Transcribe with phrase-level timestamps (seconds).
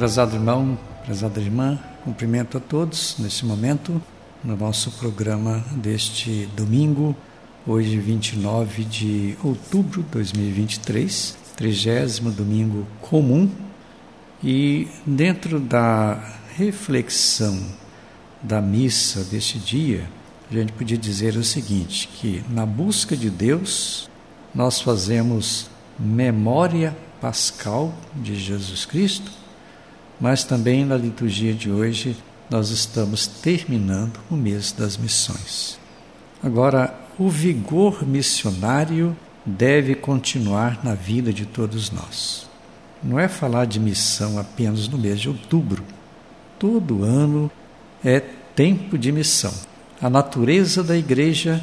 [0.00, 4.00] Prezado irmão, prezada irmã, cumprimento a todos neste momento
[4.42, 7.14] no nosso programa deste domingo,
[7.66, 13.50] hoje 29 de outubro de 2023, trigésimo domingo comum,
[14.42, 16.14] e dentro da
[16.56, 17.62] reflexão
[18.40, 20.08] da missa deste dia,
[20.50, 24.08] a gente podia dizer o seguinte: que na busca de Deus
[24.54, 29.30] nós fazemos memória pascal de Jesus Cristo,
[30.20, 32.16] mas também na liturgia de hoje
[32.50, 35.78] nós estamos terminando o mês das missões.
[36.42, 42.48] Agora, o vigor missionário deve continuar na vida de todos nós.
[43.02, 45.82] Não é falar de missão apenas no mês de outubro.
[46.58, 47.50] Todo ano
[48.04, 48.20] é
[48.54, 49.52] tempo de missão.
[50.00, 51.62] A natureza da igreja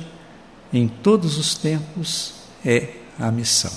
[0.73, 2.33] em todos os tempos
[2.65, 3.71] é a missão.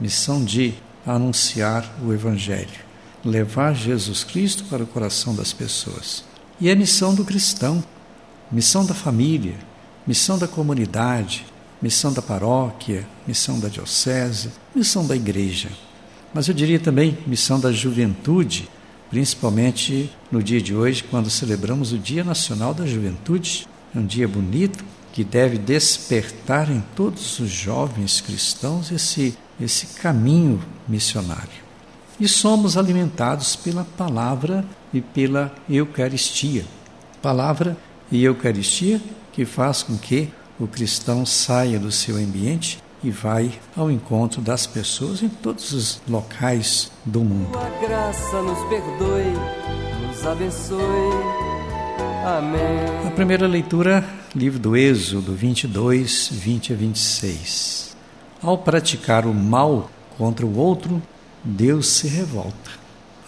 [0.00, 0.74] Missão de
[1.06, 2.80] anunciar o evangelho,
[3.26, 6.24] levar Jesus Cristo para o coração das pessoas.
[6.60, 7.82] E é missão do cristão,
[8.50, 9.56] missão da família,
[10.06, 11.44] missão da comunidade,
[11.82, 15.68] missão da paróquia, missão da diocese, missão da igreja.
[16.32, 18.68] Mas eu diria também missão da juventude,
[19.10, 23.66] principalmente no dia de hoje, quando celebramos o Dia Nacional da Juventude.
[23.94, 30.62] É um dia bonito que deve despertar em todos os jovens cristãos esse, esse caminho
[30.86, 31.65] missionário.
[32.18, 36.64] E somos alimentados pela palavra e pela Eucaristia.
[37.20, 37.76] Palavra
[38.10, 39.00] e Eucaristia
[39.32, 44.66] que faz com que o cristão saia do seu ambiente e vai ao encontro das
[44.66, 47.56] pessoas em todos os locais do mundo.
[47.58, 49.34] A graça nos perdoe,
[50.08, 50.80] nos abençoe.
[52.24, 53.06] Amém.
[53.06, 54.02] A primeira leitura,
[54.34, 57.96] livro do Êxodo 22, 20 a 26.
[58.42, 61.02] Ao praticar o mal contra o outro,
[61.48, 62.72] Deus se revolta.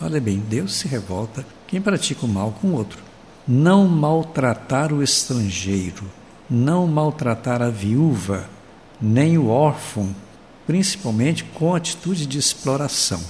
[0.02, 2.98] Olha bem, Deus se revolta quem pratica o mal com o outro.
[3.46, 6.04] Não maltratar o estrangeiro,
[6.50, 8.50] não maltratar a viúva,
[9.00, 10.12] nem o órfão,
[10.66, 13.22] principalmente com atitude de exploração.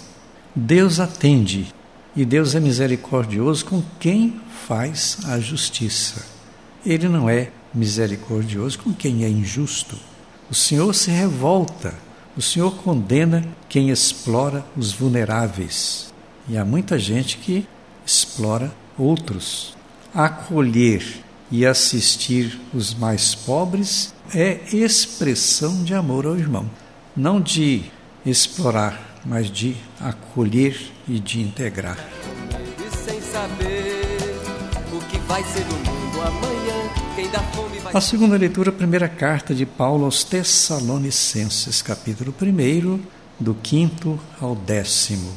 [0.57, 1.73] Deus atende
[2.17, 6.25] e Deus é misericordioso com quem faz a justiça.
[6.85, 9.99] Ele não é misericordioso com quem é injusto.
[10.51, 11.95] O Senhor se revolta
[12.39, 16.15] o Senhor condena quem explora os vulneráveis.
[16.49, 17.67] E há muita gente que
[18.07, 19.77] explora outros.
[20.15, 21.05] Acolher
[21.51, 26.71] e assistir os mais pobres é expressão de amor ao irmão,
[27.17, 27.83] não de
[28.25, 31.99] explorar, mas de acolher e de integrar.
[32.79, 34.17] E sem saber
[34.93, 36.58] o que vai ser do mundo amanhã,
[37.93, 43.01] A segunda leitura, a primeira carta de Paulo aos Tessalonicenses, capítulo 1,
[43.41, 45.33] do quinto ao décimo.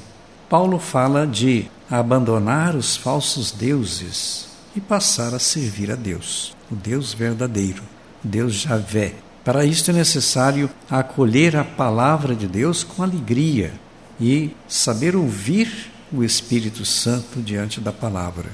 [0.49, 7.13] Paulo fala de abandonar os falsos deuses e passar a servir a Deus, o Deus
[7.13, 7.83] verdadeiro,
[8.23, 9.15] Deus Javé.
[9.43, 13.73] Para isto é necessário acolher a palavra de Deus com alegria
[14.19, 18.49] e saber ouvir o Espírito Santo diante da palavra.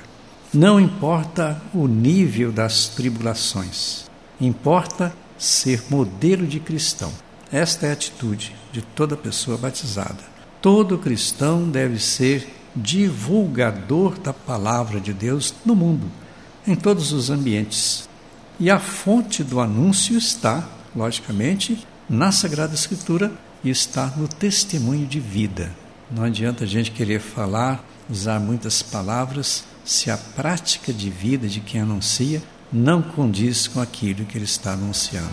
[0.57, 4.09] Não importa o nível das tribulações,
[4.41, 7.13] importa ser modelo de cristão.
[7.51, 10.17] Esta é a atitude de toda pessoa batizada.
[10.59, 16.07] Todo cristão deve ser divulgador da palavra de Deus no mundo,
[16.65, 18.09] em todos os ambientes.
[18.59, 23.31] E a fonte do anúncio está, logicamente, na Sagrada Escritura
[23.63, 25.71] e está no testemunho de vida.
[26.09, 31.59] Não adianta a gente querer falar, usar muitas palavras, se a prática de vida de
[31.59, 32.41] quem anuncia
[32.71, 35.29] não condiz com aquilo que ele está anunciando.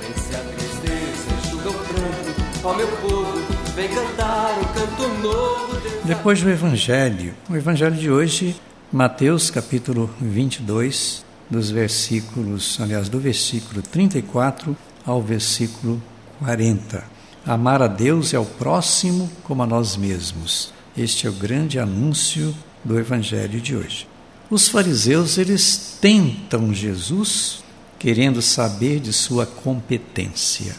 [0.00, 3.38] Vence a tristeza, enxuga o pranto, ó meu povo,
[3.74, 5.80] vem cantar canto novo.
[5.80, 8.56] Deus Depois do Evangelho, o Evangelho de hoje,
[8.92, 16.02] Mateus capítulo 22, dos versículos, aliás, do versículo 34 ao versículo
[16.38, 17.02] 40.
[17.46, 20.72] Amar a Deus e ao próximo como a nós mesmos.
[20.98, 22.52] Este é o grande anúncio
[22.84, 24.08] do evangelho de hoje.
[24.50, 27.62] Os fariseus, eles tentam Jesus
[28.00, 30.74] querendo saber de sua competência.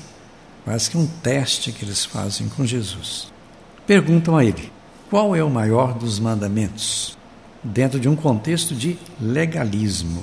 [0.65, 3.31] Quase que um teste que eles fazem com Jesus.
[3.87, 4.69] Perguntam a ele:
[5.09, 7.17] qual é o maior dos mandamentos?
[7.63, 10.21] Dentro de um contexto de legalismo.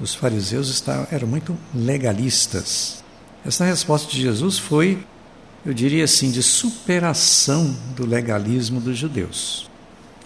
[0.00, 0.82] Os fariseus
[1.12, 3.04] eram muito legalistas.
[3.46, 5.04] Essa resposta de Jesus foi,
[5.64, 9.68] eu diria assim, de superação do legalismo dos judeus.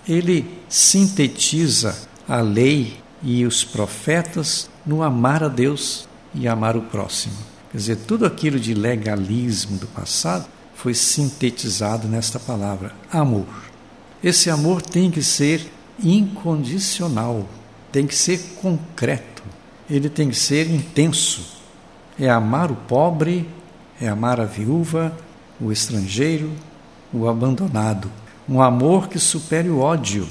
[0.08, 1.96] Ele sintetiza
[2.28, 7.36] a lei e os profetas no amar a Deus e amar o próximo.
[7.70, 13.46] Quer dizer, tudo aquilo de legalismo do passado foi sintetizado nesta palavra, amor.
[14.22, 15.72] Esse amor tem que ser
[16.02, 17.48] incondicional,
[17.90, 19.42] tem que ser concreto,
[19.88, 21.54] ele tem que ser intenso.
[22.18, 23.48] É amar o pobre,
[24.04, 25.16] é amar a viúva,
[25.58, 26.52] o estrangeiro,
[27.12, 28.10] o abandonado.
[28.46, 30.28] Um amor que supere o ódio,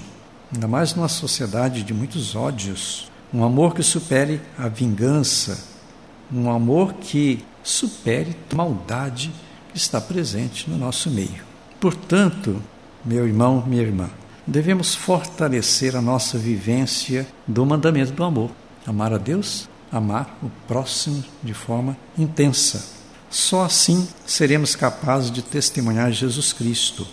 [0.53, 3.11] ainda mais numa sociedade de muitos ódios.
[3.33, 5.57] Um amor que supere a vingança.
[6.31, 9.31] Um amor que supere a maldade
[9.71, 11.43] que está presente no nosso meio.
[11.79, 12.61] Portanto,
[13.03, 14.07] meu irmão, minha irmã,
[14.45, 18.51] devemos fortalecer a nossa vivência do mandamento do amor.
[18.85, 23.02] Amar a Deus, amar o próximo de forma intensa.
[23.33, 27.07] Só assim seremos capazes de testemunhar Jesus Cristo.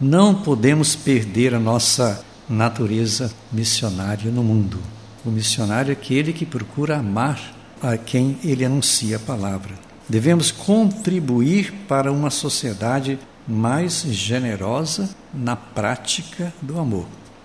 [0.00, 4.78] Não podemos perder a nossa natureza missionária no mundo.
[5.26, 9.74] O missionário é aquele que procura amar a quem ele anuncia a palavra.
[10.08, 17.04] Devemos contribuir para uma sociedade mais generosa na prática do amor.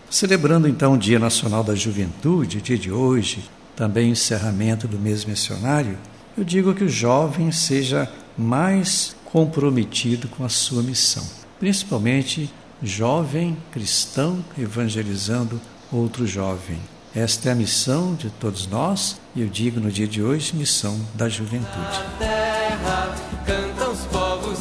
[0.10, 3.44] Celebrando então o Dia Nacional da Juventude, dia de hoje,
[3.76, 5.98] também o encerramento do mês missionário,
[6.38, 11.24] eu digo que o jovem seja mais comprometido com a sua missão,
[11.60, 12.52] principalmente
[12.82, 16.80] jovem cristão evangelizando outro jovem.
[17.16, 21.00] Esta é a missão de todos nós, e eu digo no dia de hoje, missão
[21.14, 22.02] da juventude.
[22.18, 23.16] terra
[23.46, 24.60] cantam os povos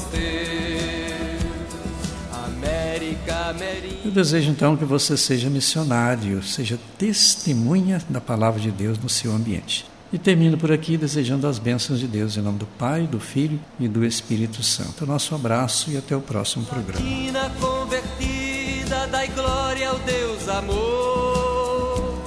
[2.44, 3.96] América, América.
[4.04, 9.32] Eu desejo então que você seja missionário, seja testemunha da palavra de Deus no seu
[9.32, 9.91] ambiente.
[10.12, 13.58] E termino por aqui desejando as bênçãos de Deus em nome do Pai, do Filho
[13.80, 15.06] e do Espírito Santo.
[15.06, 17.02] Nosso abraço e até o próximo programa.
[17.02, 22.18] Latina convertida, dai glória ao Deus amor.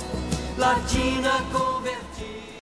[0.57, 1.74] Latina convertida.